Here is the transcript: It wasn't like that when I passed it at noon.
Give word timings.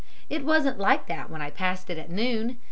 It 0.31 0.43
wasn't 0.43 0.79
like 0.79 1.05
that 1.09 1.29
when 1.29 1.43
I 1.43 1.51
passed 1.51 1.91
it 1.91 1.99
at 1.99 2.09
noon. 2.09 2.57